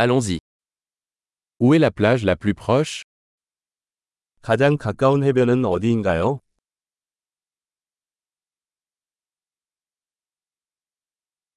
Allons-y. 0.00 0.38
Où 1.58 1.74
est 1.74 1.80
la 1.80 1.90
plage 1.90 2.24
la 2.24 2.36
plus 2.36 2.54
proche 2.54 3.02
가장 4.42 4.76
가까운 4.78 5.24
해변은 5.24 5.64
어디인가요? 5.64 6.40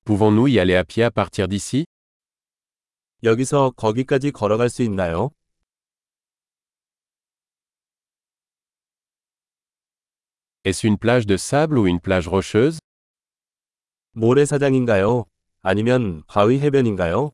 Pouvons-nous 0.05 0.47
y 0.47 0.57
aller 0.57 0.75
à 0.75 0.83
pied 0.83 1.04
à 1.04 1.12
partir 1.12 1.47
d'ici 1.47 1.85
여기서 3.21 3.73
거기까지 3.77 4.31
걸어갈 4.31 4.69
수 4.69 4.81
있나요? 4.81 5.29
Est-ce 10.63 10.87
une 10.87 10.97
plage 10.97 11.28
de 11.28 11.37
sable 11.37 11.78
ou 11.78 11.85
une 11.85 11.99
plage 11.99 12.28
rocheuse 12.28 12.79
모래사장인가요? 14.13 15.26
아니면 15.62 16.23
바위 16.26 16.59
해변인가요? 16.59 17.34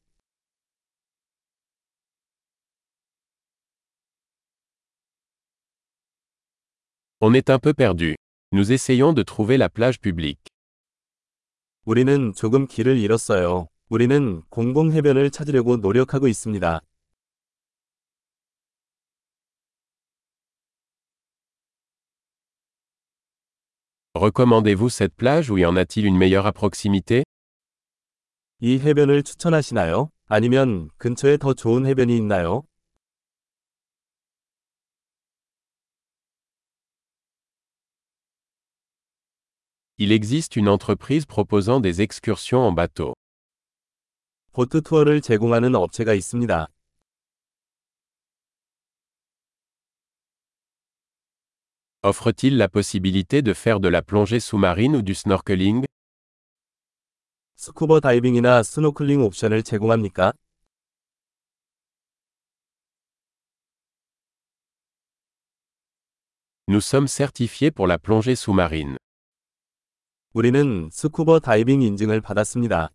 On 7.23 7.35
est 7.35 7.51
un 7.51 7.59
peu 7.59 7.75
perdu. 7.75 8.15
Nous 8.51 8.71
essayons 8.71 9.13
de 9.13 9.21
trouver 9.21 9.55
la 9.55 9.69
plage 9.69 9.99
publique. 10.01 10.41
우리는 11.85 12.33
조금 12.33 12.65
길을 12.65 12.97
잃었어요. 12.97 13.67
우리는 13.89 14.41
공공 14.49 14.91
해변을 14.91 15.29
찾으려고 15.29 15.77
노력하고 15.77 16.27
있습니다. 16.27 16.81
Recommandez-vous 24.15 24.89
cette 24.89 25.15
plage 25.15 25.51
ou 25.51 25.59
y 25.59 25.65
en 25.65 25.75
a-t-il 25.75 26.07
une 26.07 26.17
meilleure 26.17 26.47
à 26.47 26.51
proximité 26.51 27.23
이 28.61 28.79
해변을 28.79 29.21
추천하시나요? 29.21 30.09
아니면 30.27 30.89
근처에 30.97 31.37
더 31.37 31.53
좋은 31.53 31.85
해변이 31.85 32.17
있나요? 32.17 32.63
Il 40.00 40.12
existe 40.12 40.56
une 40.56 40.68
entreprise 40.68 41.24
proposant 41.24 41.80
des 41.80 42.02
excursions 42.02 42.60
en 42.60 42.72
bateau. 42.72 43.14
보트 44.52 44.82
투어를 44.82 45.20
제공하는 45.20 45.74
업체가 45.74 46.14
있습니다. 46.14 46.68
Offre-t-il 52.02 52.56
la 52.56 52.68
possibilité 52.68 53.42
de 53.42 53.52
faire 53.52 53.80
de 53.80 53.88
la 53.88 54.02
plongée 54.02 54.38
sous-marine 54.38 54.96
ou 54.96 55.02
du 55.02 55.14
snorkeling 55.14 55.86
스쿠버 57.56 58.00
다이빙이나 58.00 58.62
스노클링 58.62 59.22
옵션을 59.22 59.62
제공합니까? 59.62 60.32
Nous 66.68 66.80
sommes 66.80 67.08
certifiés 67.08 67.70
pour 67.70 67.86
la 67.86 67.98
plongée 67.98 68.36
sous-marine. 68.36 68.98
우리는 70.33 70.89
스쿠버 70.93 71.41
다이빙 71.41 71.81
인증을 71.81 72.21
받았습니다. 72.21 72.89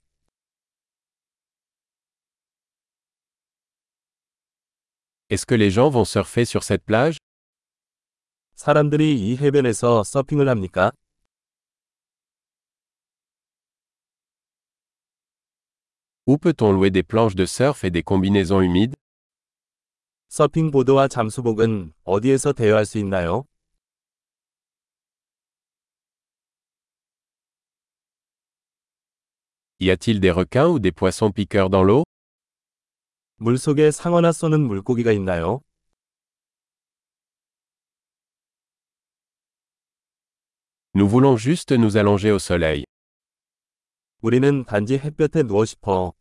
Est-ce 5.28 5.44
que 5.44 5.54
les 5.54 5.70
gens 5.70 5.90
vont 5.90 6.06
surfer 6.06 6.46
sur 6.46 6.62
cette 6.62 6.86
plage 6.86 7.18
사람들이 8.54 9.20
이 9.20 9.36
해변에서 9.36 10.02
서핑을 10.02 10.48
합니까? 10.48 10.92
Où 16.24 16.38
peut-on 16.38 16.72
louer 16.72 16.90
des 16.90 17.02
planches 17.02 17.36
de 17.36 17.44
surf 17.44 17.84
et 17.84 17.90
des 17.90 18.02
combinaisons 18.02 18.62
humides 18.62 18.96
서핑 20.28 20.70
보드와 20.70 21.06
잠수복은 21.08 21.92
어디에서 22.04 22.54
대여할 22.54 22.86
수 22.86 22.96
있나요? 22.96 23.44
Y 29.79 29.89
a-t-il 29.89 30.19
des 30.19 30.31
requins 30.31 30.67
ou 30.67 30.79
des 30.79 30.91
poissons 30.91 31.31
piqueurs 31.31 31.69
dans 31.69 31.83
l'eau 31.83 32.03
물속에 33.37 33.89
상어나 33.89 34.31
쏘는 34.31 34.61
물고기가 34.61 35.11
있나요? 35.11 35.61
Nous 40.93 41.07
voulons 41.07 41.37
juste 41.37 41.73
nous 41.73 41.97
allonger 41.97 42.31
au 42.31 42.39
soleil. 42.39 42.85
우리는 44.21 44.63
단지 44.65 44.99
햇볕에 44.99 45.43
누워 45.43 45.65
싶어. 45.65 46.13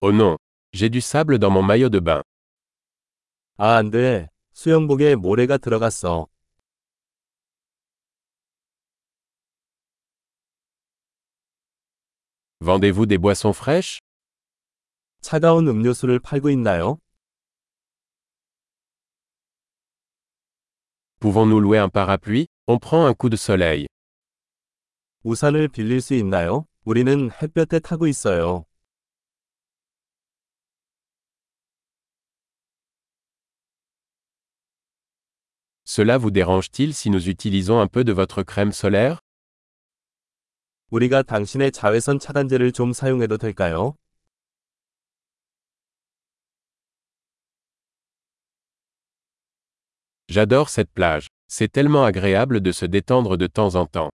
Oh 0.00 0.12
non, 0.12 0.36
j'ai 0.72 0.90
du 0.90 1.00
sable 1.00 1.38
dans 1.38 1.50
mon 1.50 1.62
maillot 1.62 1.88
de 1.88 2.00
bain. 2.00 2.22
아, 3.56 3.76
안 3.76 3.90
돼. 3.90 4.28
수영복에 4.52 5.14
모래가 5.14 5.56
들어갔어. 5.56 6.28
Vendez-vous 12.60 13.06
des 13.06 13.18
boissons 13.18 13.52
fraîches 13.52 14.00
차가운 15.20 15.68
음료수를 15.68 16.20
팔고 16.20 16.50
있나요? 16.50 16.98
Pouvons-nous 21.20 21.60
louer 21.60 21.78
un 21.78 21.88
parapluie 21.88 22.46
On 22.66 22.78
prend 22.78 23.06
un 23.06 23.14
coup 23.14 23.28
de 23.28 23.36
soleil. 23.36 23.86
우산을 25.24 25.68
빌릴 25.68 26.00
수 26.00 26.14
있나요? 26.14 26.66
우리는 26.84 27.30
햇볕에 27.30 27.80
타고 27.80 28.06
있어요. 28.06 28.64
Cela 35.84 36.18
vous 36.18 36.30
dérange-t-il 36.30 36.94
si 36.94 37.10
nous 37.10 37.28
utilisons 37.28 37.80
un 37.80 37.86
peu 37.86 38.04
de 38.04 38.12
votre 38.12 38.42
crème 38.42 38.72
solaire 38.72 39.20
우리가 40.91 41.23
당신의 41.23 41.71
자외선 41.71 42.19
차단제를 42.19 42.73
좀 42.73 42.91
사용해도 42.91 43.37
될까요? 43.37 43.95
J'adore 50.27 50.67
cette 50.69 50.91
plage. 50.93 51.27
C'est 51.47 51.71
tellement 51.71 52.03
agréable 52.05 52.61
de 52.61 52.71
se 52.71 52.85
détendre 52.85 53.37
de 53.37 53.47
temps 53.47 53.75
en 53.75 53.85
temps. 53.85 54.09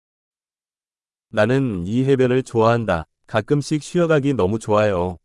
나는 1.29 1.85
이 1.87 2.05
해변을 2.05 2.43
좋아한다. 2.43 3.05
가끔씩 3.25 3.81
쉬어가기 3.81 4.33
너무 4.33 4.59
좋아요. 4.59 5.17